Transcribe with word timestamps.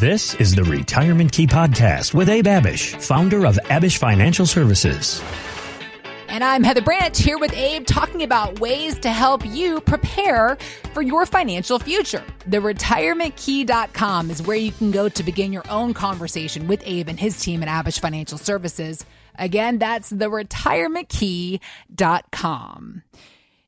This 0.00 0.34
is 0.34 0.56
the 0.56 0.64
Retirement 0.64 1.30
Key 1.30 1.46
Podcast 1.46 2.14
with 2.14 2.28
Abe 2.28 2.46
Abich, 2.46 3.00
founder 3.00 3.46
of 3.46 3.54
Abich 3.66 3.98
Financial 3.98 4.44
Services. 4.44 5.22
And 6.26 6.42
I'm 6.42 6.64
Heather 6.64 6.82
Branch 6.82 7.16
here 7.16 7.38
with 7.38 7.52
Abe 7.52 7.86
talking 7.86 8.24
about 8.24 8.58
ways 8.58 8.98
to 8.98 9.10
help 9.10 9.46
you 9.46 9.80
prepare 9.80 10.58
for 10.94 11.00
your 11.00 11.26
financial 11.26 11.78
future. 11.78 12.24
The 12.48 12.56
retirementkey.com 12.56 14.32
is 14.32 14.42
where 14.42 14.56
you 14.56 14.72
can 14.72 14.90
go 14.90 15.08
to 15.08 15.22
begin 15.22 15.52
your 15.52 15.70
own 15.70 15.94
conversation 15.94 16.66
with 16.66 16.82
Abe 16.84 17.08
and 17.08 17.20
his 17.20 17.40
team 17.40 17.62
at 17.62 17.68
Abich 17.68 18.00
Financial 18.00 18.36
Services. 18.36 19.06
Again, 19.38 19.78
that's 19.78 20.10
the 20.10 20.26
retirementkey.com. 20.26 23.02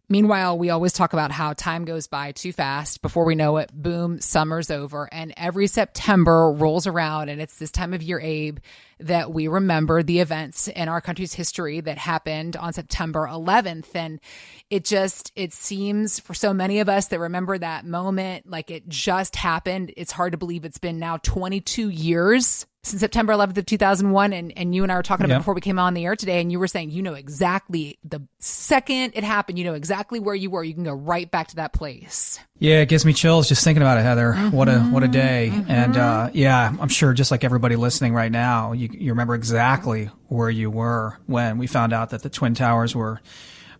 Meanwhile, 0.09 0.57
we 0.57 0.71
always 0.71 0.93
talk 0.93 1.15
about 1.15 1.33
how 1.33 1.53
time 1.53 1.85
goes 1.85 2.07
by 2.07 2.31
too 2.31 2.53
fast. 2.53 3.03
Before 3.03 3.25
we 3.25 3.35
know 3.35 3.57
it, 3.57 3.73
boom, 3.73 4.21
summer's 4.21 4.71
over. 4.71 5.09
And 5.13 5.35
every 5.37 5.67
September 5.67 6.53
rolls 6.53 6.87
around, 6.87 7.29
and 7.29 7.43
it's 7.43 7.59
this 7.59 7.73
time 7.73 7.93
of 7.93 8.05
year, 8.05 8.21
Abe, 8.21 8.59
that 9.01 9.33
we 9.33 9.47
remember 9.49 10.03
the 10.03 10.21
events 10.21 10.69
in 10.69 10.89
our 10.89 11.01
country's 11.01 11.35
history 11.35 11.81
that 11.81 11.99
happened 11.99 12.57
on 12.57 12.73
September 12.73 13.29
11th. 13.31 13.95
And 13.95 14.21
it 14.71 14.85
just, 14.85 15.33
it 15.37 15.53
seems 15.53 16.19
for 16.19 16.35
so 16.35 16.55
many 16.55 16.81
of 16.81 16.89
us 16.89 17.09
that 17.09 17.21
remember 17.21 17.59
that 17.59 17.85
moment 17.85 18.49
like 18.49 18.71
it 18.71 18.89
just 18.89 19.37
happened. 19.37 19.93
It's 19.97 20.13
hard 20.13 20.33
to 20.33 20.39
believe 20.39 20.65
it's 20.65 20.79
been 20.79 20.99
now 20.99 21.19
22 21.19 21.91
years 21.91 22.67
since 22.83 23.01
September 23.01 23.33
11th 23.33 23.59
of 23.59 23.67
2001. 23.67 24.33
And, 24.33 24.53
and 24.57 24.73
you 24.75 24.85
and 24.85 24.93
I 24.93 24.97
were 24.97 25.03
talking 25.03 25.25
about 25.25 25.35
Yep. 25.35 25.41
before 25.41 25.55
we 25.55 25.61
came 25.61 25.79
on 25.79 25.95
the 25.95 26.05
air 26.05 26.15
today, 26.15 26.41
and 26.41 26.53
you 26.53 26.61
were 26.61 26.69
saying, 26.69 26.91
you 26.91 27.03
know 27.03 27.15
exactly 27.15 27.99
the 28.05 28.21
second 28.39 29.13
it 29.17 29.25
happened, 29.25 29.59
you 29.59 29.65
know 29.65 29.75
exactly 29.75 30.21
where 30.21 30.37
you 30.37 30.51
were. 30.51 30.63
You 30.63 30.73
can 30.73 30.85
go 30.85 30.93
right 30.95 31.29
back 31.29 31.49
to 31.49 31.57
that 31.57 31.73
place. 31.73 32.39
Yeah, 32.59 32.77
it 32.81 32.89
gives 32.89 33.05
me 33.05 33.13
chills 33.13 33.49
just 33.49 33.63
thinking 33.65 33.83
about 33.83 33.99
it, 33.99 34.03
Heather. 34.03 34.33
What 34.35 34.69
a 34.69 34.81
what 34.81 35.03
a 35.03 35.09
day. 35.09 35.53
And 35.69 35.97
uh, 35.97 36.31
yeah, 36.33 36.75
I'm 36.81 36.89
sure 36.89 37.13
just 37.13 37.31
like 37.31 37.45
everybody 37.45 37.77
listening 37.77 38.15
right 38.15 38.33
now, 38.33 38.73
you 38.73 38.86
you 38.95 39.13
remember 39.13 39.35
exactly 39.35 40.11
where 40.29 40.51
you 40.51 40.71
were 40.71 41.19
when 41.27 41.59
we 41.59 41.67
found 41.67 41.93
out 41.93 42.11
that 42.11 42.23
the 42.23 42.31
twin 42.31 42.55
towers 42.55 42.95
were 42.95 43.21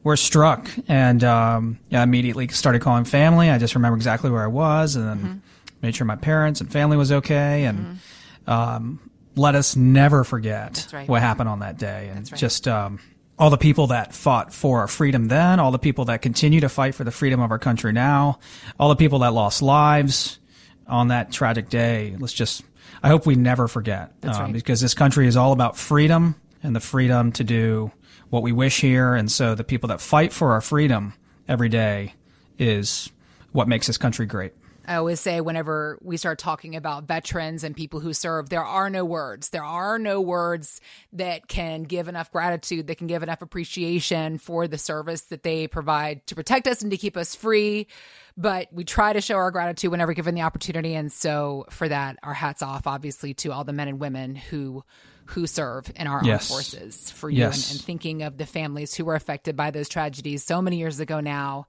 were 0.03 0.17
struck. 0.17 0.69
And 0.87 1.25
um, 1.25 1.79
I 1.93 2.03
immediately 2.03 2.49
started 2.49 2.81
calling 2.81 3.05
family. 3.05 3.51
I 3.51 3.59
just 3.59 3.75
remember 3.75 3.97
exactly 3.97 4.31
where 4.31 4.43
I 4.43 4.49
was, 4.49 4.97
and 4.97 5.07
then 5.07 5.43
made 5.83 5.97
sure 5.97 6.07
my 6.07 6.17
parents 6.17 6.61
and 6.61 6.71
family 6.71 6.97
was 6.97 7.13
okay, 7.13 7.65
and 7.65 7.99
um, 8.47 9.11
let 9.35 9.55
us 9.55 9.77
never 9.77 10.25
forget 10.25 10.89
right. 10.93 11.09
what 11.09 11.23
happened 11.23 11.49
on 11.49 11.61
that 11.61 11.79
day, 11.79 12.11
and 12.15 12.31
right. 12.31 12.39
just 12.39 12.67
um, 12.67 13.01
all 13.39 13.51
the 13.51 13.59
people 13.59 13.89
that 13.89 14.15
fought 14.15 14.53
for 14.53 14.81
our 14.81 14.89
freedom 14.89 15.29
then, 15.29 15.61
all 15.61 15.71
the 15.71 15.79
people 15.79 16.07
that 16.07 16.23
continue 16.23 16.61
to 16.61 16.69
fight 16.69 16.95
for 16.95 17.05
the 17.05 17.11
freedom 17.11 17.41
of 17.41 17.51
our 17.51 17.59
country 17.59 17.93
now, 17.93 18.39
all 18.81 18.89
the 18.89 18.97
people 18.97 19.19
that 19.21 19.33
lost 19.33 19.61
lives 19.61 20.39
on 20.87 21.09
that 21.09 21.33
tragic 21.33 21.69
day. 21.69 22.17
Let's 22.19 22.33
just, 22.33 22.63
I 23.03 23.09
hope 23.09 23.27
we 23.27 23.35
never 23.35 23.69
forget, 23.69 24.13
um, 24.23 24.31
right. 24.31 24.53
because 24.53 24.81
this 24.81 24.95
country 24.95 25.27
is 25.27 25.37
all 25.37 25.53
about 25.53 25.77
freedom 25.77 26.35
and 26.63 26.75
the 26.75 26.81
freedom 26.81 27.33
to 27.33 27.45
do 27.45 27.93
what 28.31 28.43
we 28.43 28.53
wish 28.53 28.81
here. 28.81 29.15
And 29.15 29.31
so 29.31 29.55
the 29.55 29.65
people 29.65 29.89
that 29.89 30.01
fight 30.01 30.33
for 30.33 30.53
our 30.53 30.61
freedom 30.61 31.15
every 31.49 31.69
day 31.69 32.15
is 32.59 33.11
what 33.53 33.69
makes 33.69 33.87
this 33.87 33.99
country 33.99 34.27
great. 34.27 34.53
I 34.87 34.95
always 34.97 35.19
say 35.19 35.41
whenever 35.41 35.99
we 36.01 36.17
start 36.17 36.39
talking 36.39 36.77
about 36.77 37.09
veterans 37.09 37.65
and 37.65 37.75
people 37.77 37.99
who 38.01 38.13
serve, 38.13 38.49
there 38.49 38.65
are 38.65 38.89
no 38.89 39.05
words. 39.05 39.49
There 39.51 39.65
are 39.65 39.99
no 39.99 40.21
words 40.21 40.81
that 41.13 41.49
can 41.49 41.83
give 41.83 42.07
enough 42.09 42.31
gratitude, 42.31 42.87
that 42.87 42.99
can 42.99 43.09
give 43.09 43.23
enough 43.25 43.43
appreciation 43.43 44.39
for 44.39 44.69
the 44.69 44.79
service 44.79 45.23
that 45.23 45.43
they 45.43 45.67
provide 45.67 46.27
to 46.29 46.35
protect 46.37 46.69
us 46.69 46.83
and 46.83 46.91
to 46.93 46.97
keep 46.97 47.17
us 47.17 47.35
free. 47.35 47.89
But 48.37 48.69
we 48.73 48.85
try 48.85 49.13
to 49.13 49.21
show 49.21 49.37
our 49.37 49.51
gratitude 49.51 49.91
whenever 49.91 50.13
given 50.13 50.35
the 50.35 50.43
opportunity. 50.43 50.95
And 50.95 51.11
so 51.11 51.65
for 51.71 51.89
that, 51.89 52.19
our 52.23 52.35
hats 52.35 52.63
off, 52.63 52.87
obviously, 52.87 53.35
to 53.35 53.53
all 53.53 53.65
the 53.65 53.73
men 53.73 53.89
and 53.89 53.99
women 53.99 54.35
who 54.37 54.85
who 55.31 55.49
serve 55.49 55.91
in 55.97 56.07
our 56.07 56.21
Yes. 56.23 56.49
armed 56.49 56.69
forces 56.71 57.11
for 57.11 57.29
you 57.29 57.39
Yes. 57.39 57.69
and, 57.69 57.79
and 57.79 57.85
thinking 57.85 58.23
of 58.23 58.37
the 58.39 58.47
families 58.47 58.95
who 58.95 59.05
were 59.05 59.17
affected 59.17 59.57
by 59.57 59.73
those 59.73 59.89
tragedies 59.89 60.45
so 60.45 60.63
many 60.63 60.77
years 60.79 61.01
ago 61.01 61.19
now 61.19 61.67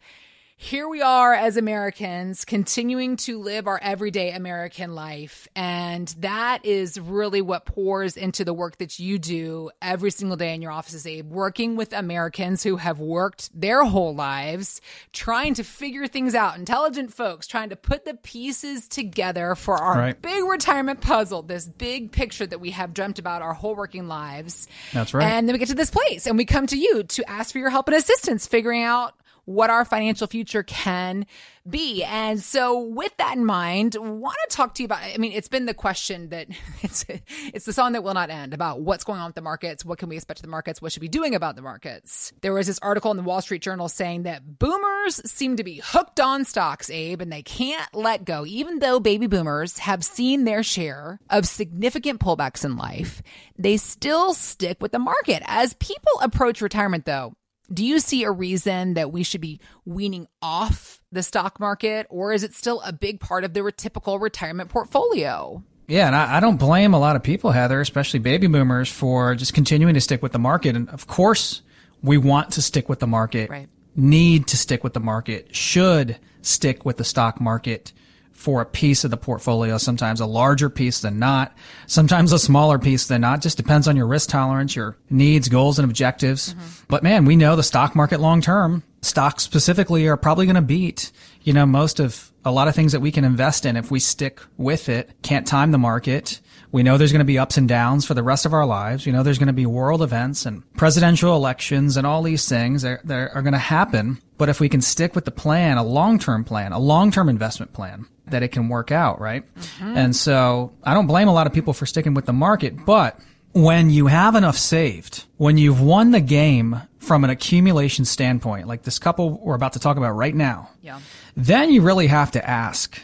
here 0.60 0.90
we 0.90 1.04
are 1.04 1.36
as 1.36 1.56
Americans 1.56 2.44
continuing 2.44 3.16
to 3.16 3.38
live 3.40 3.68
our 3.68 3.80
everyday 3.80 4.32
American 4.32 4.96
life. 4.96 5.48
And 5.56 6.08
that 6.20 6.66
is 6.66 7.00
really 7.00 7.44
what 7.44 7.66
pours 7.66 8.18
into 8.18 8.44
the 8.44 8.56
work 8.56 8.80
that 8.80 8.98
you 8.98 9.20
do 9.20 9.70
every 9.84 10.10
single 10.10 10.36
day 10.36 10.56
in 10.56 10.64
your 10.64 10.72
offices, 10.72 11.06
Abe, 11.06 11.30
working 11.30 11.76
with 11.76 11.94
Americans 11.94 12.64
who 12.64 12.78
have 12.78 13.00
worked 13.00 13.52
their 13.54 13.84
whole 13.86 14.16
lives 14.16 14.82
trying 15.14 15.54
to 15.54 15.64
figure 15.64 16.08
things 16.08 16.34
out, 16.34 16.58
intelligent 16.58 17.14
folks 17.14 17.46
trying 17.46 17.70
to 17.70 17.76
put 17.76 18.04
the 18.04 18.16
pieces 18.16 18.88
together 18.88 19.54
for 19.54 19.78
our 19.78 19.98
Right. 20.00 20.20
big 20.22 20.44
retirement 20.44 21.02
puzzle, 21.02 21.44
this 21.44 21.68
big 21.68 22.12
picture 22.12 22.48
that 22.48 22.60
we 22.60 22.72
have 22.72 22.96
dreamt 22.96 23.20
about 23.20 23.44
our 23.44 23.54
whole 23.54 23.76
working 23.76 24.08
lives. 24.08 24.68
That's 24.92 25.14
right. 25.14 25.24
And 25.24 25.48
then 25.48 25.54
we 25.54 25.60
get 25.60 25.68
to 25.68 25.76
this 25.76 25.92
place 25.92 26.26
and 26.26 26.36
we 26.36 26.46
come 26.46 26.66
to 26.66 26.78
you 26.78 27.04
to 27.04 27.30
ask 27.30 27.52
for 27.52 27.60
your 27.60 27.70
help 27.70 27.88
and 27.88 27.96
assistance 27.96 28.48
figuring 28.48 28.82
out 28.82 29.14
what 29.48 29.70
our 29.70 29.86
financial 29.86 30.28
future 30.28 30.62
can 30.62 31.26
be. 31.68 32.04
And 32.04 32.42
so 32.42 32.80
with 32.80 33.16
that 33.16 33.38
in 33.38 33.46
mind, 33.46 33.96
want 33.96 34.36
to 34.50 34.56
talk 34.56 34.74
to 34.76 34.84
you 34.84 34.86
about 34.86 35.00
I 35.00 35.16
mean 35.18 35.32
it's 35.32 35.48
been 35.48 35.66
the 35.66 35.74
question 35.74 36.30
that 36.30 36.48
it's 36.82 37.06
it's 37.54 37.66
the 37.66 37.72
song 37.72 37.94
that 37.94 38.04
will 38.04 38.14
not 38.14 38.30
end 38.30 38.54
about 38.54 38.82
what's 38.82 39.06
going 39.06 39.20
on 39.20 39.28
with 39.28 39.36
the 39.36 39.42
markets, 39.42 39.86
what 39.86 40.00
can 40.00 40.10
we 40.10 40.18
expect 40.18 40.40
of 40.40 40.44
the 40.44 40.50
markets, 40.50 40.82
what 40.82 40.92
should 40.92 41.02
we 41.02 41.08
be 41.08 41.12
doing 41.18 41.34
about 41.34 41.56
the 41.56 41.62
markets. 41.62 42.34
There 42.42 42.54
was 42.54 42.68
this 42.68 42.80
article 42.82 43.10
in 43.10 43.18
the 43.18 43.24
Wall 43.24 43.42
Street 43.42 43.62
Journal 43.62 43.88
saying 43.88 44.24
that 44.24 44.60
boomers 44.60 45.22
seem 45.32 45.56
to 45.56 45.64
be 45.64 45.82
hooked 45.84 46.20
on 46.20 46.44
stocks, 46.44 46.90
Abe, 46.90 47.22
and 47.22 47.32
they 47.32 47.42
can't 47.42 47.96
let 47.96 48.26
go 48.26 48.46
even 48.46 48.80
though 48.80 49.00
baby 49.00 49.28
boomers 49.28 49.78
have 49.78 50.04
seen 50.04 50.44
their 50.44 50.62
share 50.62 51.20
of 51.30 51.48
significant 51.48 52.20
pullbacks 52.20 52.66
in 52.66 52.76
life. 52.76 53.22
They 53.58 53.78
still 53.78 54.34
stick 54.34 54.82
with 54.82 54.92
the 54.92 55.00
market. 55.00 55.42
As 55.46 55.74
people 55.76 56.20
approach 56.22 56.62
retirement 56.62 57.06
though, 57.06 57.34
do 57.72 57.86
you 57.86 58.00
see 58.00 58.24
a 58.24 58.32
reason 58.32 58.94
that 58.94 59.12
we 59.12 59.24
should 59.24 59.42
be 59.42 59.60
weaning 59.86 60.28
off 60.42 61.02
the 61.12 61.24
stock 61.24 61.60
market, 61.60 62.08
or 62.10 62.34
is 62.34 62.44
it 62.44 62.54
still 62.54 62.82
a 62.82 62.94
big 62.94 63.20
part 63.20 63.44
of 63.44 63.54
the 63.54 63.72
typical 63.76 64.20
retirement 64.20 64.70
portfolio? 64.70 65.64
Yeah, 65.88 66.08
and 66.08 66.16
I, 66.16 66.38
I 66.38 66.40
don't 66.40 66.58
blame 66.58 66.94
a 66.94 67.00
lot 67.00 67.16
of 67.16 67.24
people, 67.24 67.52
Heather, 67.52 67.80
especially 67.80 68.20
baby 68.20 68.48
boomers, 68.48 68.92
for 68.92 69.36
just 69.36 69.54
continuing 69.54 69.94
to 69.94 70.02
stick 70.02 70.22
with 70.22 70.34
the 70.34 70.40
market. 70.40 70.76
And 70.76 70.90
of 70.90 71.08
course, 71.08 71.62
we 72.02 72.18
want 72.18 72.52
to 72.52 72.62
stick 72.62 72.90
with 72.90 73.00
the 73.00 73.08
market, 73.08 73.50
Right. 73.50 73.70
need 73.96 74.48
to 74.48 74.58
stick 74.58 74.84
with 74.84 74.94
the 74.94 75.00
market, 75.00 75.56
should 75.56 76.18
stick 76.42 76.86
with 76.86 76.98
the 76.98 77.04
stock 77.04 77.40
market 77.40 77.94
for 78.38 78.62
a 78.62 78.66
piece 78.66 79.04
of 79.04 79.10
the 79.10 79.18
portfolio, 79.18 79.80
sometimes 79.80 80.22
a 80.22 80.26
larger 80.28 80.70
piece 80.70 81.02
than 81.02 81.18
not, 81.18 81.58
sometimes 81.88 82.32
a 82.32 82.38
smaller 82.38 82.78
piece 82.78 83.08
than 83.08 83.20
not. 83.20 83.42
Just 83.42 83.58
depends 83.58 83.88
on 83.88 83.96
your 83.96 84.06
risk 84.06 84.30
tolerance, 84.30 84.76
your 84.76 84.96
needs, 85.10 85.50
goals, 85.50 85.80
and 85.80 85.90
objectives. 85.90 86.54
Mm-hmm. 86.54 86.84
But 86.88 87.02
man, 87.02 87.26
we 87.26 87.36
know 87.36 87.56
the 87.56 87.64
stock 87.64 87.96
market 87.96 88.20
long 88.20 88.42
term, 88.42 88.84
stocks 89.02 89.44
specifically 89.44 90.08
are 90.08 90.18
probably 90.18 90.46
going 90.46 90.56
to 90.56 90.62
beat, 90.62 91.12
you 91.42 91.52
know, 91.52 91.66
most 91.66 92.00
of 92.00 92.32
a 92.46 92.52
lot 92.52 92.68
of 92.68 92.76
things 92.76 92.92
that 92.92 93.00
we 93.00 93.12
can 93.12 93.26
invest 93.26 93.66
in 93.66 93.76
if 93.76 93.90
we 93.90 94.00
stick 94.00 94.40
with 94.56 94.88
it. 94.88 95.10
Can't 95.24 95.48
time 95.48 95.72
the 95.72 95.80
market. 95.80 96.40
We 96.72 96.84
know 96.84 96.98
there's 96.98 97.12
going 97.12 97.20
to 97.20 97.26
be 97.26 97.40
ups 97.40 97.58
and 97.58 97.68
downs 97.68 98.06
for 98.06 98.14
the 98.14 98.24
rest 98.24 98.46
of 98.46 98.54
our 98.54 98.68
lives. 98.68 99.08
You 99.08 99.14
know, 99.14 99.24
there's 99.24 99.40
going 99.40 99.48
to 99.48 99.54
be 99.54 99.66
world 99.66 100.04
events 100.04 100.46
and 100.46 100.62
presidential 100.76 101.36
elections 101.36 101.98
and 101.98 102.06
all 102.06 102.22
these 102.22 102.48
things 102.48 102.84
that, 102.84 103.06
that 103.08 103.32
are 103.34 103.42
going 103.42 103.54
to 103.54 103.60
happen. 103.60 104.22
But 104.38 104.50
if 104.50 104.60
we 104.60 104.70
can 104.70 104.82
stick 104.82 105.16
with 105.16 105.26
the 105.26 105.32
plan, 105.32 105.78
a 105.78 105.84
long-term 105.84 106.44
plan, 106.44 106.72
a 106.72 106.80
long-term 106.80 107.28
investment 107.30 107.74
plan, 107.74 108.06
that 108.28 108.44
it 108.44 108.50
can 108.50 108.70
work 108.70 108.92
out, 108.92 109.20
right? 109.20 109.44
Mm-hmm. 109.56 109.98
And 109.98 110.16
so 110.16 110.74
I 110.84 110.94
don't 110.94 111.08
blame 111.08 111.28
a 111.28 111.34
lot 111.34 111.48
of 111.48 111.54
people 111.54 111.74
for 111.74 111.86
sticking 111.86 112.14
with 112.14 112.26
the 112.26 112.34
market, 112.34 112.86
but 112.86 113.20
when 113.54 113.90
you 113.90 114.08
have 114.08 114.36
enough 114.36 114.58
saved, 114.58 115.24
when 115.38 115.58
you've 115.58 115.82
won 115.82 116.12
the 116.12 116.20
game 116.22 116.82
from 117.00 117.24
an 117.24 117.30
accumulation 117.30 118.06
standpoint, 118.06 118.68
like 118.68 118.84
this 118.84 119.00
couple 119.00 119.40
we're 119.40 119.56
about 119.56 119.74
to 119.74 119.80
talk 119.80 119.98
about 119.98 120.12
right 120.12 120.36
now, 120.36 120.70
Yeah. 120.82 121.00
then 121.36 121.72
you 121.72 121.82
really 121.82 122.08
have 122.08 122.32
to 122.32 122.48
ask, 122.48 123.00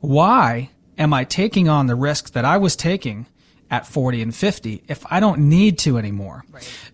why 0.00 0.70
am 0.98 1.12
I 1.12 1.24
taking 1.24 1.68
on 1.68 1.86
the 1.86 1.96
risk 1.96 2.32
that 2.32 2.44
I 2.44 2.58
was 2.58 2.76
taking 2.76 3.26
at 3.70 3.86
40 3.86 4.22
and 4.22 4.34
50 4.34 4.82
if 4.88 5.04
I 5.10 5.20
don't 5.20 5.48
need 5.48 5.78
to 5.80 5.98
anymore? 5.98 6.44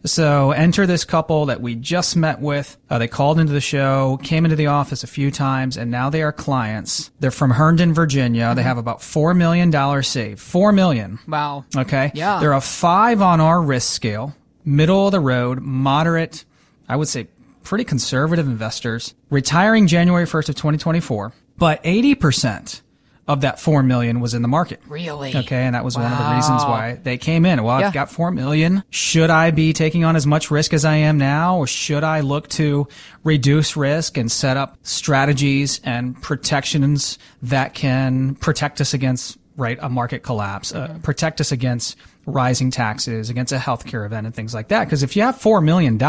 So 0.05 0.53
enter 0.53 0.87
this 0.87 1.05
couple 1.05 1.47
that 1.47 1.61
we 1.61 1.75
just 1.75 2.17
met 2.17 2.41
with. 2.41 2.77
Uh, 2.91 2.99
they 2.99 3.09
called 3.09 3.39
into 3.39 3.53
the 3.53 3.61
show, 3.61 4.19
came 4.23 4.45
into 4.45 4.57
the 4.57 4.67
office 4.67 5.05
a 5.05 5.07
few 5.07 5.31
times, 5.31 5.77
and 5.77 5.91
now 5.91 6.11
they 6.11 6.23
are 6.23 6.33
clients. 6.33 7.11
They're 7.21 7.31
from 7.31 7.51
Herndon, 7.51 7.95
Virginia. 7.95 8.55
They 8.55 8.63
have 8.63 8.79
about 8.79 8.99
$4 8.99 9.37
million 9.37 10.03
saved. 10.03 10.41
4 10.41 10.73
million. 10.73 11.19
Wow. 11.29 11.65
Okay. 11.77 12.11
Yeah. 12.15 12.41
They're 12.41 12.53
a 12.53 12.61
five 12.61 13.23
on 13.23 13.41
our 13.41 13.63
risk 13.63 13.93
scale, 13.93 14.35
middle 14.65 15.07
of 15.07 15.13
the 15.13 15.21
road, 15.21 15.61
moderate, 15.61 16.45
I 16.89 16.97
would 16.97 17.09
say 17.09 17.29
pretty 17.63 17.85
conservative 17.85 18.47
investors, 18.47 19.15
retiring 19.31 19.87
January 19.87 20.27
1st 20.27 20.51
of 20.51 20.55
2024, 20.57 21.33
but 21.57 21.83
80% 21.85 22.83
of 23.29 23.43
that 23.43 23.61
4 23.61 23.83
million 23.83 24.21
was 24.21 24.35
in 24.35 24.43
the 24.43 24.49
market. 24.49 24.81
Really? 24.89 25.35
Okay, 25.35 25.63
and 25.63 25.75
that 25.75 25.85
was 25.85 25.97
one 25.97 26.11
of 26.11 26.19
the 26.19 26.35
reasons 26.35 26.63
why 26.65 26.99
they 27.03 27.17
came 27.17 27.47
in. 27.47 27.63
Well, 27.63 27.79
Yeah. 27.79 27.87
I've 27.87 27.93
got 27.93 28.11
4 28.11 28.33
million. 28.33 28.83
Should 28.91 29.31
I 29.31 29.53
be 29.53 29.73
taking 29.73 30.05
on 30.05 30.17
as 30.17 30.27
much 30.27 30.51
risk 30.51 30.73
as 30.73 30.85
I 30.85 30.97
am 30.97 31.19
now 31.19 31.57
or 31.59 31.67
should 31.69 32.03
I 32.03 32.21
look 32.21 32.49
to 32.51 32.89
reduce 33.23 33.77
risk 33.77 34.17
and 34.17 34.31
set 34.31 34.57
up 34.57 34.77
strategies 34.83 35.81
and 35.85 36.21
protections 36.21 37.19
that 37.43 37.75
can 37.75 38.35
protect 38.37 38.81
us 38.81 38.93
against 38.93 39.39
right? 39.57 39.79
A 39.83 39.89
market 39.89 40.23
collapse, 40.23 40.75
uh, 40.75 40.99
protect 41.03 41.41
us 41.41 41.53
against 41.53 41.97
rising 42.27 42.71
taxes, 42.71 43.31
against 43.31 43.53
a 43.53 43.59
healthcare 43.59 44.07
event 44.07 44.27
and 44.27 44.35
things 44.35 44.55
like 44.55 44.69
that. 44.69 44.85
Because 44.85 45.03
if 45.03 45.17
you 45.17 45.23
have 45.23 45.37
$4 45.37 45.63
million 45.65 46.01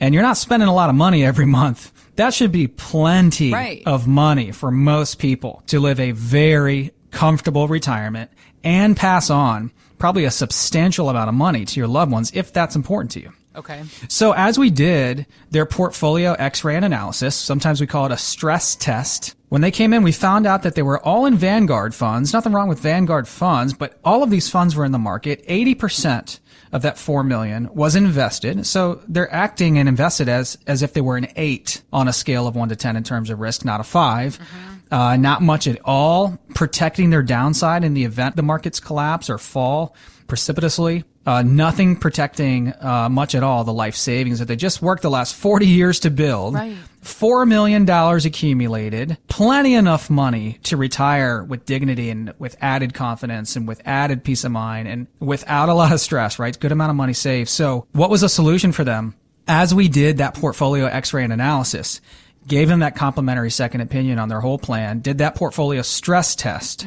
and 0.00 0.14
you're 0.14 0.22
not 0.22 0.36
spending 0.36 0.68
a 0.68 0.74
lot 0.74 0.90
of 0.90 0.94
money 0.96 1.24
every 1.24 1.46
month, 1.46 1.92
that 2.16 2.34
should 2.34 2.52
be 2.52 2.68
plenty 2.68 3.52
Right. 3.52 3.82
of 3.86 4.06
money 4.06 4.52
for 4.52 4.70
most 4.70 5.18
people 5.18 5.62
to 5.68 5.80
live 5.80 5.98
a 6.00 6.12
very 6.12 6.92
comfortable 7.10 7.66
retirement 7.66 8.30
and 8.62 8.96
pass 8.96 9.30
on 9.30 9.72
probably 9.98 10.24
a 10.24 10.30
substantial 10.30 11.08
amount 11.10 11.28
of 11.28 11.34
money 11.34 11.64
to 11.64 11.80
your 11.80 11.88
loved 11.88 12.12
ones 12.12 12.30
if 12.34 12.52
that's 12.52 12.76
important 12.76 13.10
to 13.12 13.20
you. 13.20 13.32
Okay. 13.56 13.82
So 14.08 14.32
as 14.32 14.58
we 14.58 14.70
did 14.70 15.26
their 15.50 15.66
portfolio 15.66 16.34
x-ray 16.34 16.76
and 16.76 16.84
analysis, 16.84 17.34
sometimes 17.34 17.80
we 17.80 17.86
call 17.88 18.06
it 18.06 18.12
a 18.12 18.16
stress 18.16 18.76
test. 18.76 19.34
When 19.50 19.62
they 19.62 19.72
came 19.72 19.92
in, 19.92 20.04
we 20.04 20.12
found 20.12 20.46
out 20.46 20.62
that 20.62 20.76
they 20.76 20.82
were 20.82 21.00
all 21.00 21.26
in 21.26 21.36
Vanguard 21.36 21.92
funds. 21.92 22.32
Nothing 22.32 22.52
wrong 22.52 22.68
with 22.68 22.78
Vanguard 22.78 23.26
funds, 23.26 23.74
but 23.74 23.98
all 24.04 24.22
of 24.22 24.30
these 24.30 24.48
funds 24.48 24.76
were 24.76 24.84
in 24.84 24.92
the 24.92 24.98
market. 24.98 25.44
80% 25.48 26.38
of 26.70 26.82
that 26.82 26.96
4 26.96 27.24
million 27.24 27.68
was 27.74 27.96
invested. 27.96 28.64
So 28.64 29.02
they're 29.08 29.32
acting 29.34 29.76
and 29.76 29.88
invested 29.88 30.28
as, 30.28 30.56
as 30.68 30.82
if 30.82 30.92
they 30.92 31.00
were 31.00 31.16
an 31.16 31.26
8 31.34 31.82
on 31.92 32.06
a 32.06 32.12
scale 32.12 32.46
of 32.46 32.54
1 32.54 32.68
to 32.68 32.76
10 32.76 32.94
in 32.94 33.02
terms 33.02 33.28
of 33.28 33.40
risk, 33.40 33.64
not 33.64 33.80
a 33.80 33.84
5. 33.84 34.38
Mm-hmm. 34.38 34.74
Uh, 34.90 35.16
not 35.16 35.40
much 35.42 35.66
at 35.68 35.78
all, 35.84 36.38
protecting 36.54 37.10
their 37.10 37.22
downside 37.22 37.84
in 37.84 37.94
the 37.94 38.04
event 38.04 38.36
the 38.36 38.42
markets 38.42 38.80
collapse 38.80 39.30
or 39.30 39.38
fall 39.38 39.94
precipitously. 40.26 41.04
Uh, 41.26 41.42
nothing 41.42 41.96
protecting 41.96 42.72
uh, 42.80 43.08
much 43.10 43.34
at 43.34 43.42
all 43.42 43.62
the 43.62 43.72
life 43.72 43.94
savings 43.94 44.38
that 44.38 44.48
they 44.48 44.56
just 44.56 44.80
worked 44.80 45.02
the 45.02 45.10
last 45.10 45.34
40 45.34 45.66
years 45.66 46.00
to 46.00 46.10
build. 46.10 46.54
Right. 46.54 46.76
$4 47.02 47.46
million 47.46 47.88
accumulated, 47.88 49.16
plenty 49.28 49.74
enough 49.74 50.10
money 50.10 50.58
to 50.64 50.76
retire 50.76 51.42
with 51.42 51.66
dignity 51.66 52.10
and 52.10 52.34
with 52.38 52.56
added 52.60 52.94
confidence 52.94 53.56
and 53.56 53.68
with 53.68 53.80
added 53.86 54.24
peace 54.24 54.44
of 54.44 54.52
mind 54.52 54.88
and 54.88 55.06
without 55.18 55.68
a 55.68 55.74
lot 55.74 55.92
of 55.92 56.00
stress, 56.00 56.38
right? 56.38 56.58
Good 56.58 56.72
amount 56.72 56.90
of 56.90 56.96
money 56.96 57.14
saved. 57.14 57.48
So 57.48 57.86
what 57.92 58.10
was 58.10 58.22
a 58.22 58.28
solution 58.28 58.72
for 58.72 58.84
them? 58.84 59.14
As 59.46 59.74
we 59.74 59.88
did 59.88 60.18
that 60.18 60.34
portfolio 60.34 60.86
x-ray 60.86 61.24
and 61.24 61.32
analysis, 61.32 62.00
gave 62.46 62.68
them 62.68 62.80
that 62.80 62.96
complimentary 62.96 63.50
second 63.50 63.80
opinion 63.80 64.18
on 64.18 64.28
their 64.28 64.40
whole 64.40 64.58
plan, 64.58 65.00
did 65.00 65.18
that 65.18 65.34
portfolio 65.34 65.82
stress 65.82 66.34
test. 66.34 66.86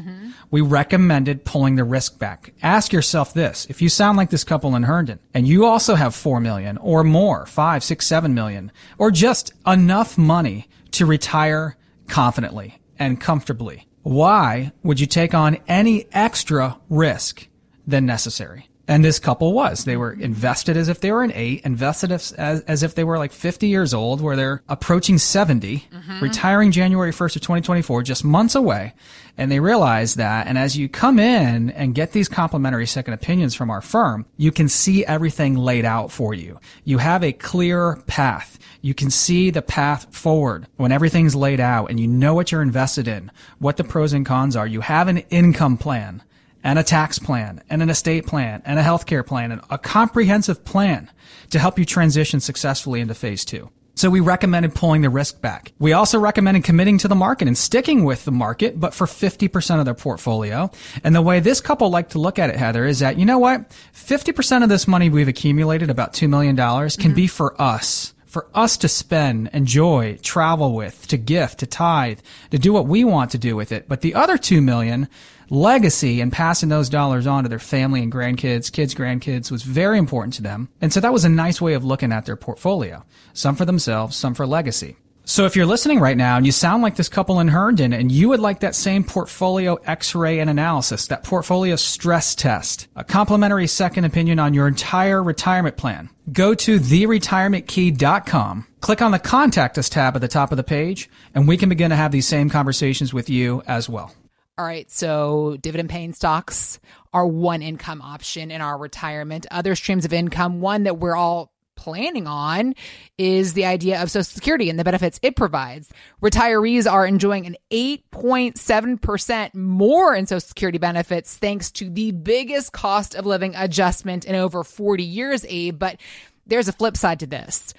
We 0.51 0.61
recommended 0.61 1.45
pulling 1.45 1.75
the 1.75 1.83
risk 1.83 2.19
back. 2.19 2.53
Ask 2.61 2.91
yourself 2.91 3.33
this. 3.33 3.65
If 3.69 3.81
you 3.81 3.89
sound 3.89 4.17
like 4.17 4.29
this 4.29 4.43
couple 4.43 4.75
in 4.75 4.83
Herndon 4.83 5.19
and 5.33 5.47
you 5.47 5.65
also 5.65 5.95
have 5.95 6.15
four 6.15 6.39
million 6.39 6.77
or 6.77 7.03
more, 7.03 7.45
five, 7.45 7.83
six, 7.83 8.05
seven 8.05 8.33
million, 8.33 8.71
or 8.97 9.11
just 9.11 9.53
enough 9.65 10.17
money 10.17 10.67
to 10.91 11.05
retire 11.05 11.77
confidently 12.07 12.79
and 12.99 13.21
comfortably, 13.21 13.87
why 14.01 14.71
would 14.83 14.99
you 14.99 15.07
take 15.07 15.33
on 15.33 15.57
any 15.67 16.07
extra 16.11 16.77
risk 16.89 17.47
than 17.87 18.05
necessary? 18.05 18.69
And 18.85 19.03
this 19.03 19.17
couple 19.17 19.53
was. 19.53 19.85
They 19.85 19.95
were 19.95 20.11
invested 20.11 20.75
as 20.75 20.89
if 20.89 20.99
they 20.99 21.11
were 21.11 21.23
an 21.23 21.31
eight, 21.33 21.61
invested 21.63 22.11
as, 22.11 22.33
as, 22.33 22.61
as 22.61 22.83
if 22.83 22.95
they 22.95 23.05
were 23.05 23.17
like 23.17 23.31
50 23.31 23.67
years 23.67 23.93
old, 23.93 24.19
where 24.19 24.35
they're 24.35 24.61
approaching 24.67 25.17
70, 25.17 25.77
mm-hmm. 25.77 26.19
retiring 26.19 26.71
January 26.71 27.11
1st 27.11 27.37
of 27.37 27.41
2024, 27.43 28.03
just 28.03 28.25
months 28.25 28.55
away. 28.55 28.93
And 29.37 29.49
they 29.49 29.61
realize 29.61 30.15
that. 30.15 30.47
And 30.47 30.57
as 30.57 30.77
you 30.77 30.89
come 30.89 31.17
in 31.17 31.69
and 31.71 31.95
get 31.95 32.11
these 32.11 32.27
complimentary 32.27 32.85
second 32.85 33.13
opinions 33.13 33.55
from 33.55 33.69
our 33.69 33.81
firm, 33.81 34.25
you 34.35 34.51
can 34.51 34.67
see 34.67 35.05
everything 35.05 35.55
laid 35.55 35.85
out 35.85 36.11
for 36.11 36.33
you. 36.33 36.59
You 36.83 36.97
have 36.97 37.23
a 37.23 37.31
clear 37.31 37.95
path. 38.05 38.59
You 38.81 38.93
can 38.93 39.09
see 39.09 39.49
the 39.49 39.61
path 39.61 40.13
forward 40.13 40.67
when 40.75 40.91
everything's 40.91 41.35
laid 41.35 41.61
out 41.61 41.89
and 41.89 42.01
you 42.01 42.07
know 42.07 42.33
what 42.33 42.51
you're 42.51 42.61
invested 42.61 43.07
in, 43.07 43.31
what 43.59 43.77
the 43.77 43.85
pros 43.85 44.11
and 44.11 44.25
cons 44.25 44.57
are. 44.57 44.67
You 44.67 44.81
have 44.81 45.07
an 45.07 45.19
income 45.29 45.77
plan 45.77 46.21
and 46.63 46.79
a 46.79 46.83
tax 46.83 47.19
plan 47.19 47.61
and 47.69 47.81
an 47.81 47.89
estate 47.89 48.25
plan 48.25 48.61
and 48.65 48.79
a 48.79 48.83
healthcare 48.83 49.25
plan 49.25 49.51
and 49.51 49.61
a 49.69 49.77
comprehensive 49.77 50.63
plan 50.63 51.09
to 51.49 51.59
help 51.59 51.77
you 51.77 51.85
transition 51.85 52.39
successfully 52.39 53.01
into 53.01 53.13
phase 53.13 53.45
two. 53.45 53.69
So 53.95 54.09
we 54.09 54.21
recommended 54.21 54.73
pulling 54.73 55.01
the 55.01 55.09
risk 55.09 55.39
back. 55.39 55.71
We 55.77 55.93
also 55.93 56.17
recommended 56.17 56.63
committing 56.63 56.97
to 56.99 57.07
the 57.07 57.15
market 57.15 57.47
and 57.47 57.55
sticking 57.55 58.05
with 58.05 58.25
the 58.25 58.31
market, 58.31 58.79
but 58.79 58.93
for 58.93 59.05
50% 59.05 59.79
of 59.79 59.85
their 59.85 59.93
portfolio. 59.93 60.71
And 61.03 61.15
the 61.15 61.21
way 61.21 61.39
this 61.39 61.61
couple 61.61 61.91
like 61.91 62.09
to 62.09 62.19
look 62.19 62.39
at 62.39 62.49
it, 62.49 62.55
Heather, 62.55 62.85
is 62.85 62.99
that, 62.99 63.19
you 63.19 63.25
know 63.25 63.37
what? 63.37 63.69
50% 63.93 64.63
of 64.63 64.69
this 64.69 64.87
money 64.87 65.09
we've 65.09 65.27
accumulated, 65.27 65.91
about 65.91 66.13
$2 66.13 66.27
million, 66.27 66.55
can 66.55 66.65
mm-hmm. 66.65 67.13
be 67.13 67.27
for 67.27 67.59
us 67.61 68.13
for 68.33 68.47
us 68.55 68.77
to 68.77 68.87
spend, 68.87 69.47
enjoy, 69.53 70.17
travel 70.23 70.73
with, 70.73 71.07
to 71.07 71.17
gift, 71.17 71.59
to 71.59 71.67
tithe, 71.67 72.17
to 72.49 72.57
do 72.57 72.73
what 72.73 72.87
we 72.87 73.03
want 73.03 73.29
to 73.29 73.37
do 73.37 73.55
with 73.55 73.71
it. 73.71 73.87
But 73.87 74.01
the 74.01 74.15
other 74.15 74.39
two 74.39 74.59
million, 74.59 75.07
legacy 75.53 76.19
and 76.19 76.33
passing 76.33 76.69
those 76.69 76.89
dollars 76.89 77.27
on 77.27 77.43
to 77.43 77.49
their 77.49 77.59
family 77.59 78.01
and 78.01 78.11
grandkids, 78.11 78.71
kids, 78.71 78.95
grandkids 78.95 79.51
was 79.51 79.63
very 79.63 79.97
important 79.97 80.33
to 80.33 80.41
them. 80.41 80.67
And 80.81 80.91
so 80.91 80.99
that 80.99 81.13
was 81.13 81.25
a 81.25 81.29
nice 81.29 81.61
way 81.61 81.73
of 81.73 81.85
looking 81.85 82.11
at 82.11 82.25
their 82.25 82.35
portfolio. 82.35 83.05
Some 83.33 83.55
for 83.55 83.65
themselves, 83.65 84.15
some 84.15 84.33
for 84.33 84.47
legacy. 84.47 84.97
So 85.25 85.45
if 85.45 85.55
you're 85.55 85.65
listening 85.65 86.01
right 86.01 86.17
now 86.17 86.35
and 86.35 86.45
you 86.45 86.51
sound 86.51 86.83
like 86.83 86.97
this 86.97 87.07
couple 87.07 87.39
in 87.39 87.47
Herndon 87.47 87.93
and 87.93 88.11
you 88.11 88.27
would 88.29 88.41
like 88.41 88.59
that 88.59 88.75
same 88.75 89.05
portfolio 89.05 89.75
x-ray 89.85 90.39
and 90.39 90.49
analysis, 90.49 91.07
that 91.07 91.23
portfolio 91.23 91.77
stress 91.77 92.35
test, 92.35 92.87
a 92.97 93.05
complimentary 93.05 93.67
second 93.67 94.03
opinion 94.03 94.37
on 94.39 94.53
your 94.53 94.67
entire 94.67 95.23
retirement 95.23 95.77
plan, 95.77 96.09
go 96.33 96.53
to 96.55 96.77
theretirementkey.com, 96.77 98.67
click 98.81 99.01
on 99.01 99.11
the 99.11 99.19
contact 99.19 99.77
us 99.77 99.87
tab 99.87 100.15
at 100.15 100.21
the 100.21 100.27
top 100.27 100.51
of 100.51 100.57
the 100.57 100.63
page, 100.63 101.09
and 101.33 101.47
we 101.47 101.55
can 101.55 101.69
begin 101.69 101.91
to 101.91 101.95
have 101.95 102.11
these 102.11 102.27
same 102.27 102.49
conversations 102.49 103.13
with 103.13 103.29
you 103.29 103.63
as 103.65 103.87
well. 103.87 104.11
All 104.55 104.65
right, 104.65 104.89
so 104.91 105.57
dividend 105.61 105.89
paying 105.89 106.13
stocks 106.13 106.79
are 107.11 107.25
one 107.25 107.63
income 107.63 108.03
option 108.03 108.51
in 108.51 108.61
our 108.61 108.77
retirement. 108.77 109.47
Other 109.49 109.73
streams 109.73 110.05
of 110.05 110.13
income, 110.13 110.61
one 110.61 110.83
that 110.83 110.99
we're 110.99 111.15
all 111.15 111.51
planning 111.75 112.27
on 112.27 112.75
is 113.17 113.53
the 113.53 113.65
idea 113.65 114.01
of 114.01 114.11
Social 114.11 114.23
Security 114.23 114.69
and 114.69 114.77
the 114.77 114.83
benefits 114.83 115.19
it 115.23 115.35
provides. 115.35 115.91
Retirees 116.21 116.89
are 116.89 117.05
enjoying 117.05 117.47
an 117.47 117.57
8.7% 117.71 119.55
more 119.55 120.13
in 120.13 120.27
Social 120.27 120.47
Security 120.47 120.77
benefits 120.77 121.35
thanks 121.35 121.71
to 121.71 121.89
the 121.89 122.11
biggest 122.11 122.73
cost 122.73 123.15
of 123.15 123.25
living 123.25 123.55
adjustment 123.55 124.23
in 124.23 124.35
over 124.35 124.63
40 124.63 125.03
years, 125.03 125.45
Abe. 125.49 125.79
But 125.79 125.97
there's 126.45 126.67
a 126.67 126.73
flip 126.73 126.95
side 126.95 127.19
to 127.21 127.27
this. 127.27 127.73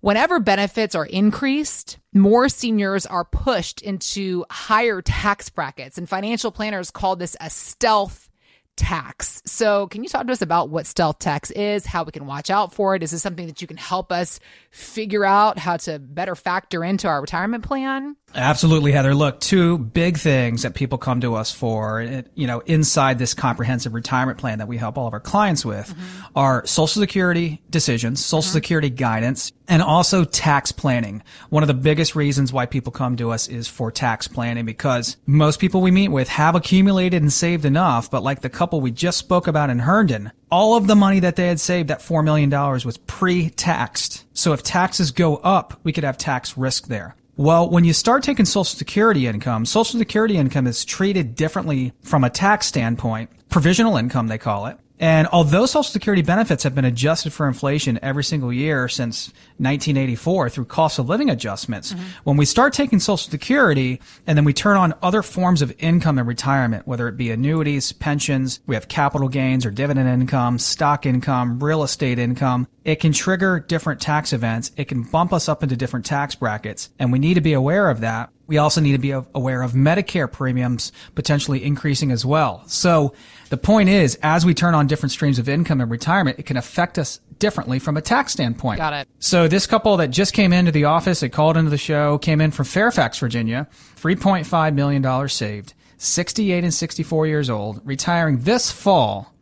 Whenever 0.00 0.40
benefits 0.40 0.94
are 0.94 1.04
increased, 1.04 1.98
more 2.14 2.48
seniors 2.48 3.04
are 3.04 3.24
pushed 3.24 3.82
into 3.82 4.46
higher 4.50 5.02
tax 5.02 5.50
brackets, 5.50 5.98
and 5.98 6.08
financial 6.08 6.50
planners 6.50 6.90
call 6.90 7.16
this 7.16 7.36
a 7.38 7.50
stealth 7.50 8.30
tax. 8.76 9.42
So, 9.44 9.88
can 9.88 10.02
you 10.02 10.08
talk 10.08 10.26
to 10.26 10.32
us 10.32 10.40
about 10.40 10.70
what 10.70 10.86
stealth 10.86 11.18
tax 11.18 11.50
is, 11.50 11.84
how 11.84 12.04
we 12.04 12.12
can 12.12 12.24
watch 12.24 12.48
out 12.48 12.72
for 12.72 12.96
it? 12.96 13.02
Is 13.02 13.10
this 13.10 13.20
something 13.20 13.46
that 13.46 13.60
you 13.60 13.68
can 13.68 13.76
help 13.76 14.10
us 14.10 14.40
figure 14.70 15.24
out 15.24 15.58
how 15.58 15.76
to 15.78 15.98
better 15.98 16.34
factor 16.34 16.82
into 16.82 17.06
our 17.06 17.20
retirement 17.20 17.62
plan? 17.62 18.16
Absolutely, 18.34 18.92
Heather. 18.92 19.14
Look, 19.14 19.40
two 19.40 19.78
big 19.78 20.16
things 20.16 20.62
that 20.62 20.74
people 20.74 20.98
come 20.98 21.20
to 21.22 21.34
us 21.34 21.50
for, 21.50 22.22
you 22.34 22.46
know, 22.46 22.60
inside 22.60 23.18
this 23.18 23.34
comprehensive 23.34 23.92
retirement 23.92 24.38
plan 24.38 24.58
that 24.58 24.68
we 24.68 24.76
help 24.76 24.96
all 24.96 25.08
of 25.08 25.12
our 25.12 25.20
clients 25.20 25.64
with 25.64 25.88
mm-hmm. 25.88 26.26
are 26.36 26.64
social 26.64 27.00
security 27.00 27.60
decisions, 27.70 28.24
social 28.24 28.48
mm-hmm. 28.48 28.52
security 28.52 28.90
guidance, 28.90 29.52
and 29.66 29.82
also 29.82 30.24
tax 30.24 30.70
planning. 30.70 31.22
One 31.48 31.64
of 31.64 31.66
the 31.66 31.74
biggest 31.74 32.14
reasons 32.14 32.52
why 32.52 32.66
people 32.66 32.92
come 32.92 33.16
to 33.16 33.30
us 33.30 33.48
is 33.48 33.66
for 33.66 33.90
tax 33.90 34.28
planning 34.28 34.64
because 34.64 35.16
most 35.26 35.58
people 35.58 35.80
we 35.80 35.90
meet 35.90 36.08
with 36.08 36.28
have 36.28 36.54
accumulated 36.54 37.22
and 37.22 37.32
saved 37.32 37.64
enough, 37.64 38.12
but 38.12 38.22
like 38.22 38.42
the 38.42 38.48
couple 38.48 38.80
we 38.80 38.92
just 38.92 39.18
spoke 39.18 39.48
about 39.48 39.70
in 39.70 39.80
Herndon, 39.80 40.30
all 40.52 40.76
of 40.76 40.86
the 40.86 40.96
money 40.96 41.20
that 41.20 41.34
they 41.34 41.48
had 41.48 41.58
saved, 41.58 41.88
that 41.88 42.00
$4 42.00 42.24
million 42.24 42.50
was 42.50 42.96
pre-taxed. 42.96 44.24
So 44.34 44.52
if 44.52 44.62
taxes 44.62 45.10
go 45.10 45.36
up, 45.38 45.80
we 45.82 45.92
could 45.92 46.04
have 46.04 46.16
tax 46.16 46.56
risk 46.56 46.86
there. 46.86 47.16
Well, 47.36 47.70
when 47.70 47.84
you 47.84 47.92
start 47.92 48.22
taking 48.22 48.44
Social 48.44 48.64
Security 48.64 49.26
income, 49.26 49.64
Social 49.64 49.98
Security 49.98 50.36
income 50.36 50.66
is 50.66 50.84
treated 50.84 51.34
differently 51.34 51.92
from 52.02 52.24
a 52.24 52.30
tax 52.30 52.66
standpoint. 52.66 53.30
Provisional 53.48 53.96
income, 53.96 54.28
they 54.28 54.38
call 54.38 54.66
it. 54.66 54.76
And 55.00 55.26
although 55.28 55.64
Social 55.64 55.82
Security 55.82 56.20
benefits 56.20 56.62
have 56.62 56.74
been 56.74 56.84
adjusted 56.84 57.32
for 57.32 57.48
inflation 57.48 57.98
every 58.02 58.22
single 58.22 58.52
year 58.52 58.86
since 58.86 59.28
1984 59.56 60.50
through 60.50 60.66
cost 60.66 60.98
of 60.98 61.08
living 61.08 61.30
adjustments, 61.30 61.94
mm-hmm. 61.94 62.04
when 62.24 62.36
we 62.36 62.44
start 62.44 62.74
taking 62.74 63.00
Social 63.00 63.30
Security 63.30 63.98
and 64.26 64.36
then 64.36 64.44
we 64.44 64.52
turn 64.52 64.76
on 64.76 64.92
other 65.02 65.22
forms 65.22 65.62
of 65.62 65.74
income 65.78 66.18
in 66.18 66.26
retirement, 66.26 66.86
whether 66.86 67.08
it 67.08 67.16
be 67.16 67.30
annuities, 67.30 67.92
pensions, 67.92 68.60
we 68.66 68.74
have 68.76 68.88
capital 68.88 69.28
gains 69.28 69.64
or 69.64 69.70
dividend 69.70 70.06
income, 70.06 70.58
stock 70.58 71.06
income, 71.06 71.58
real 71.58 71.82
estate 71.82 72.18
income, 72.18 72.68
it 72.84 72.96
can 72.96 73.12
trigger 73.12 73.60
different 73.60 74.00
tax 74.00 74.32
events. 74.32 74.70
It 74.76 74.86
can 74.86 75.02
bump 75.02 75.32
us 75.32 75.48
up 75.48 75.62
into 75.62 75.76
different 75.76 76.06
tax 76.06 76.34
brackets. 76.34 76.90
And 76.98 77.12
we 77.12 77.18
need 77.18 77.34
to 77.34 77.40
be 77.40 77.52
aware 77.52 77.88
of 77.88 78.00
that. 78.00 78.30
We 78.50 78.58
also 78.58 78.80
need 78.80 78.92
to 78.92 78.98
be 78.98 79.12
aware 79.12 79.62
of 79.62 79.74
Medicare 79.74 80.30
premiums 80.30 80.90
potentially 81.14 81.62
increasing 81.62 82.10
as 82.10 82.26
well. 82.26 82.64
So 82.66 83.14
the 83.48 83.56
point 83.56 83.88
is, 83.90 84.18
as 84.24 84.44
we 84.44 84.54
turn 84.54 84.74
on 84.74 84.88
different 84.88 85.12
streams 85.12 85.38
of 85.38 85.48
income 85.48 85.80
in 85.80 85.88
retirement, 85.88 86.40
it 86.40 86.46
can 86.46 86.56
affect 86.56 86.98
us 86.98 87.20
differently 87.38 87.78
from 87.78 87.96
a 87.96 88.02
tax 88.02 88.32
standpoint. 88.32 88.78
Got 88.78 88.92
it. 88.92 89.08
So 89.20 89.46
this 89.46 89.68
couple 89.68 89.96
that 89.98 90.08
just 90.08 90.34
came 90.34 90.52
into 90.52 90.72
the 90.72 90.86
office, 90.86 91.20
they 91.20 91.28
called 91.28 91.56
into 91.56 91.70
the 91.70 91.78
show, 91.78 92.18
came 92.18 92.40
in 92.40 92.50
from 92.50 92.64
Fairfax, 92.64 93.20
Virginia, 93.20 93.68
$3.5 93.94 94.74
million 94.74 95.28
saved. 95.28 95.74
68 95.98 96.64
and 96.64 96.74
64 96.74 97.28
years 97.28 97.48
old, 97.48 97.80
retiring 97.84 98.40
this 98.40 98.72
fall, 98.72 99.32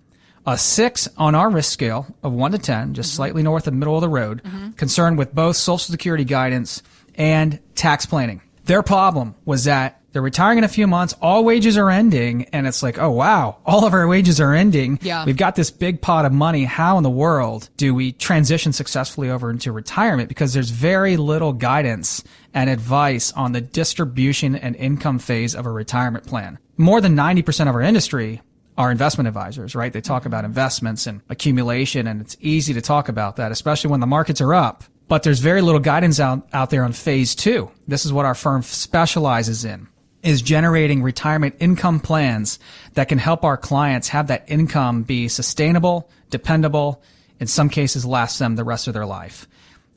a 0.45 0.59
six 0.59 1.09
on 1.17 1.35
our 1.35 1.49
risk 1.49 1.73
scale 1.73 2.15
of 2.23 2.35
one 2.35 2.53
to 2.53 2.59
10, 2.59 2.93
just 2.93 3.09
mm-hmm. 3.09 3.17
slightly 3.17 3.43
north 3.43 3.67
of 3.67 3.73
middle 3.73 3.95
of 3.95 4.03
the 4.03 4.09
road, 4.11 4.43
mm-hmm. 4.43 4.73
concerned 4.73 5.17
with 5.17 5.35
both 5.35 5.57
Social 5.57 5.79
Security 5.79 6.25
guidance 6.25 6.83
and 7.15 7.59
tax 7.75 8.05
planning. 8.05 8.43
Their 8.69 8.83
problem 8.83 9.35
was 9.47 9.65
that 9.65 10.03
they're 10.13 10.21
retiring 10.21 10.59
in 10.59 10.65
a 10.65 10.69
few 10.69 10.87
months, 10.87 11.15
all 11.23 11.43
wages 11.43 11.79
are 11.79 11.91
ending, 11.91 12.45
and 12.53 12.67
it's 12.67 12.83
like, 12.83 12.99
oh 12.99 13.11
wow, 13.11 13.57
all 13.65 13.87
of 13.87 13.95
our 13.95 14.07
wages 14.07 14.43
are 14.43 14.53
ending. 14.53 14.99
Yeah. 15.01 15.25
We've 15.25 15.39
got 15.39 15.57
this 15.57 15.71
big 15.71 16.03
pot 16.03 16.27
of 16.27 16.33
money. 16.33 16.65
How 16.65 16.99
in 16.99 17.03
the 17.03 17.09
world 17.09 17.71
do 17.79 17.95
we 17.95 18.13
transition 18.13 18.75
successfully 18.75 19.31
over 19.31 19.51
into 19.51 19.73
retirement? 19.73 20.29
Because 20.29 20.53
there's 20.53 20.69
very 20.69 21.17
little 21.17 21.55
guidance 21.55 22.23
and 22.53 22.69
advice 22.69 23.33
on 23.33 23.53
the 23.53 23.63
distribution 23.63 24.55
and 24.55 24.77
income 24.77 25.19
phase 25.19 25.55
of 25.55 25.65
a 25.65 25.71
retirement 25.71 26.27
plan. 26.27 26.59
More 26.77 27.01
than 27.01 27.17
90% 27.17 27.71
of 27.71 27.75
our 27.75 27.81
industry 27.81 28.43
are 28.77 28.91
investment 28.91 29.29
advisors, 29.29 29.75
right? 29.75 29.95
They 29.95 30.03
talk 30.03 30.27
about 30.27 30.45
investments 30.45 31.07
and 31.07 31.23
accumulation, 31.31 32.07
and 32.07 32.21
it's 32.21 32.37
easy 32.41 32.75
to 32.75 32.83
talk 32.83 33.09
about 33.09 33.37
that, 33.37 33.51
especially 33.51 33.91
when 33.91 34.01
the 34.01 34.07
markets 34.07 34.43
are 34.43 34.53
up. 34.53 34.85
But 35.09 35.23
there's 35.23 35.41
very 35.41 35.63
little 35.63 35.81
guidance 35.81 36.21
out, 36.21 36.47
out 36.53 36.71
there 36.71 36.85
on 36.85 36.93
phase 36.93 37.35
two. 37.35 37.71
This 37.87 38.05
is 38.05 38.13
what 38.13 38.27
our 38.27 38.35
firm 38.35 38.63
specializes 38.63 39.65
in 39.65 39.89
is 40.23 40.43
generating 40.43 41.03
retirement 41.03 41.55
income 41.61 42.01
plans 42.01 42.59
that 42.95 43.09
can 43.09 43.19
help 43.19 43.45
our 43.45 43.57
clients 43.57 44.09
have 44.09 44.27
that 44.27 44.45
income 44.49 45.03
be 45.03 45.29
sustainable, 45.29 46.11
dependable, 46.29 47.03
in 47.41 47.47
some 47.47 47.69
cases 47.69 48.05
last 48.05 48.39
them 48.39 48.57
the 48.57 48.65
rest 48.65 48.89
of 48.89 48.95
their 48.95 49.07
life. 49.07 49.47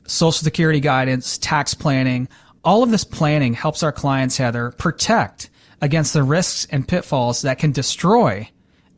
Social 0.06 0.32
security 0.32 0.80
guidance, 0.80 1.38
tax 1.38 1.74
planning, 1.74 2.28
all 2.64 2.82
of 2.82 2.90
this 2.90 3.04
planning 3.04 3.54
helps 3.54 3.82
our 3.82 3.92
clients, 3.92 4.36
Heather, 4.36 4.70
protect 4.72 5.50
against 5.80 6.12
the 6.12 6.22
risks 6.22 6.66
and 6.70 6.86
pitfalls 6.86 7.42
that 7.42 7.58
can 7.58 7.72
destroy 7.72 8.48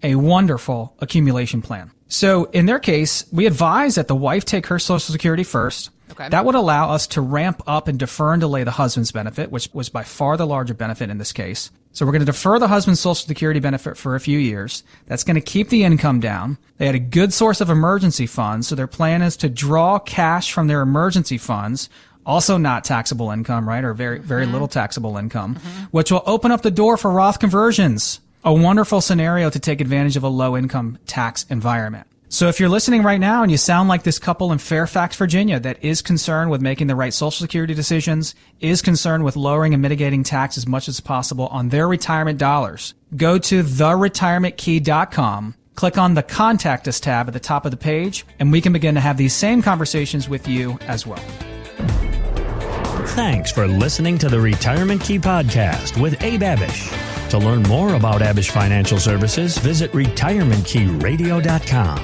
a 0.03 0.17
wonderful 0.17 0.95
accumulation 1.01 1.63
plan. 1.63 1.91
So 2.09 2.45
in 2.47 2.67
their 2.67 2.79
case, 2.79 3.25
we 3.33 3.47
advise 3.47 3.95
that 3.95 4.09
the 4.09 4.15
wife 4.15 4.45
take 4.45 4.67
her 4.67 4.79
social 4.79 5.13
security 5.13 5.45
first. 5.45 5.91
Okay. 6.11 6.29
That 6.29 6.45
would 6.45 6.55
allow 6.55 6.91
us 6.91 7.07
to 7.09 7.21
ramp 7.21 7.63
up 7.67 7.89
and 7.89 7.99
defer 7.99 8.33
and 8.33 8.41
delay 8.41 8.65
the 8.65 8.71
husband's 8.71 9.11
benefit, 9.11 9.51
which 9.51 9.69
was 9.73 9.89
by 9.89 10.05
far 10.05 10.37
the 10.37 10.47
larger 10.47 10.75
benefit 10.75 11.11
in 11.11 11.19
this 11.19 11.33
case. 11.33 11.71
So 11.93 12.05
we're 12.05 12.13
going 12.13 12.21
to 12.21 12.27
defer 12.27 12.59
the 12.59 12.69
husband's 12.69 13.01
social 13.01 13.27
security 13.27 13.61
benefit 13.61 13.97
for 13.97 14.15
a 14.15 14.21
few 14.21 14.39
years. 14.39 14.83
That's 15.07 15.25
going 15.25 15.37
to 15.37 15.41
keep 15.41 15.69
the 15.69 15.85
income 15.85 16.21
down. 16.21 16.59
They 16.77 16.87
had 16.87 16.95
a 16.95 17.01
good 17.01 17.33
source 17.33 17.61
of 17.61 17.71
emergency 17.71 18.27
funds, 18.27 18.69
so 18.69 18.75
their 18.75 18.87
plan 18.89 19.23
is 19.23 19.37
to 19.39 19.49
draw 19.49 19.99
cash 19.99 20.53
from 20.53 20.67
their 20.67 20.83
emergency 20.83 21.39
funds, 21.39 21.89
also 22.27 22.57
not 22.59 22.85
taxable 22.85 23.31
income, 23.31 23.69
right? 23.69 23.85
Or 23.85 23.95
very, 23.95 24.19
very 24.19 24.43
mm-hmm. 24.43 24.53
little 24.53 24.69
taxable 24.69 25.17
income, 25.17 25.55
mm-hmm. 25.55 25.85
which 25.93 26.11
will 26.11 26.25
open 26.27 26.51
up 26.51 26.63
the 26.63 26.71
door 26.71 26.97
for 26.97 27.11
Roth 27.11 27.39
conversions. 27.39 28.21
A 28.45 28.53
wonderful 28.53 29.01
scenario 29.01 29.49
to 29.49 29.59
take 29.59 29.81
advantage 29.81 30.17
of 30.17 30.23
a 30.23 30.29
low 30.29 30.57
income 30.57 30.99
tax 31.07 31.47
environment. 31.49 32.07
So 32.35 32.49
if 32.49 32.59
you're 32.59 32.69
listening 32.69 33.05
right 33.05 33.21
now 33.21 33.45
and 33.45 33.53
you 33.53 33.57
sound 33.57 33.89
like 33.89 34.03
this 34.03 34.19
couple 34.19 34.51
in 34.51 34.59
Fairfax, 34.59 35.15
Virginia 35.15 35.61
that 35.61 35.85
is 35.85 36.03
concerned 36.03 36.51
with 36.51 36.61
making 36.61 36.89
the 36.89 36.97
right 36.97 37.15
social 37.15 37.45
security 37.45 37.75
decisions, 37.75 38.35
is 38.59 38.83
concerned 38.83 39.23
with 39.23 39.37
lowering 39.37 39.73
and 39.73 39.81
mitigating 39.81 40.25
tax 40.25 40.59
as 40.59 40.67
much 40.67 40.89
as 40.89 40.99
possible 40.99 41.47
on 41.47 41.69
their 41.69 41.87
retirement 41.87 42.41
dollars, 42.41 42.95
go 43.15 43.39
to 43.39 43.63
theretirementkey.com, 43.63 45.55
click 45.77 45.97
on 45.97 46.15
the 46.15 46.25
contact 46.25 46.89
us 46.89 46.99
tab 46.99 47.29
at 47.29 47.35
the 47.35 47.39
top 47.39 47.67
of 47.67 47.71
the 47.71 47.77
page, 47.77 48.27
and 48.41 48.51
we 48.51 48.61
can 48.61 48.73
begin 48.73 48.97
to 48.97 49.01
have 49.01 49.17
these 49.17 49.33
same 49.33 49.63
conversations 49.63 50.29
with 50.29 50.49
you 50.49 50.77
as 50.89 51.07
well. 51.07 51.23
Thanks 53.15 53.53
for 53.53 53.69
listening 53.69 54.19
to 54.19 54.29
the 54.29 54.41
Retirement 54.41 55.03
Key 55.03 55.21
Podcast 55.21 56.03
with 56.03 56.21
Abe 56.21 56.43
Abich. 56.43 57.14
To 57.35 57.41
learn 57.41 57.65
more 57.65 57.95
about 57.95 58.21
Abich 58.21 58.53
Financial 58.53 58.97
Services, 58.97 59.59
visit 59.59 59.91
retirementkeyradio.com 59.91 61.99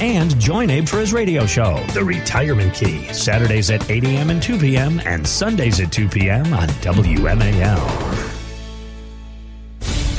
and 0.00 0.38
join 0.38 0.70
Abe 0.70 0.86
for 0.86 1.00
his 1.00 1.12
radio 1.12 1.44
show, 1.44 1.84
The 1.92 2.04
Retirement 2.04 2.72
Key, 2.72 3.12
Saturdays 3.12 3.68
at 3.72 3.90
8 3.90 4.04
a.m. 4.04 4.30
and 4.30 4.40
2 4.40 4.60
p.m. 4.60 5.02
and 5.04 5.26
Sundays 5.26 5.80
at 5.80 5.90
2 5.90 6.08
p.m. 6.08 6.54
on 6.54 6.68
WMAL. 6.68 8.25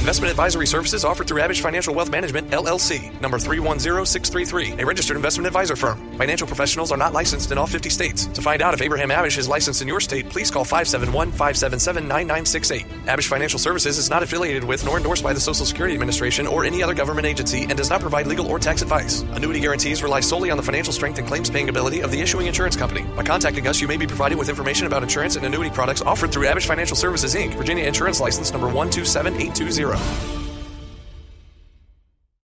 Investment 0.08 0.32
advisory 0.32 0.66
services 0.66 1.04
offered 1.04 1.28
through 1.28 1.42
Abich 1.42 1.60
Financial 1.60 1.94
Wealth 1.94 2.10
Management, 2.10 2.50
LLC, 2.52 3.12
number 3.20 3.38
310633, 3.38 4.82
a 4.82 4.86
registered 4.86 5.18
investment 5.18 5.48
advisor 5.48 5.76
firm. 5.76 6.00
Financial 6.18 6.48
professionals 6.48 6.94
are 6.94 6.98
not 6.98 7.12
licensed 7.12 7.52
in 7.52 7.58
all 7.58 7.68
50 7.68 7.90
states. 7.90 8.26
To 8.28 8.42
find 8.42 8.62
out 8.62 8.74
if 8.74 8.82
Abraham 8.82 9.10
Abich 9.10 9.38
is 9.38 9.50
licensed 9.50 9.82
in 9.82 9.88
your 9.90 10.00
state, 10.00 10.30
please 10.30 10.50
call 10.50 10.64
571 10.64 11.32
577 11.32 12.08
9968. 12.08 12.86
Abich 13.06 13.28
Financial 13.28 13.60
Services 13.60 13.98
is 13.98 14.10
not 14.10 14.24
affiliated 14.24 14.64
with 14.64 14.86
nor 14.86 14.96
endorsed 14.96 15.24
by 15.24 15.34
the 15.34 15.42
Social 15.42 15.66
Security 15.66 15.96
Administration 15.96 16.48
or 16.48 16.64
any 16.64 16.82
other 16.82 16.94
government 16.94 17.28
agency 17.28 17.64
and 17.64 17.76
does 17.76 17.90
not 17.90 18.00
provide 18.00 18.28
legal 18.28 18.48
or 18.48 18.60
tax 18.60 18.82
advice. 18.82 19.24
Annuity 19.34 19.60
guarantees 19.60 20.02
rely 20.02 20.22
solely 20.22 20.50
on 20.50 20.56
the 20.56 20.64
financial 20.64 20.94
strength 20.94 21.20
and 21.20 21.28
claims 21.28 21.50
paying 21.50 21.68
ability 21.68 22.00
of 22.00 22.12
the 22.12 22.22
issuing 22.22 22.48
insurance 22.48 22.78
company. 22.78 23.04
By 23.18 23.24
contacting 23.24 23.68
us, 23.68 23.82
you 23.82 23.90
may 23.90 23.98
be 23.98 24.08
provided 24.08 24.38
with 24.38 24.48
information 24.48 24.88
about 24.88 25.04
insurance 25.04 25.36
and 25.36 25.46
annuity 25.46 25.70
products 25.70 26.02
offered 26.02 26.32
through 26.32 26.46
Abich 26.46 26.66
Financial 26.66 26.96
Services 26.96 27.36
Inc., 27.36 27.56
Virginia 27.56 27.84
Insurance 27.84 28.22
License 28.22 28.54
number 28.54 28.68
127820. 28.68 29.97
Zero. 29.98 30.47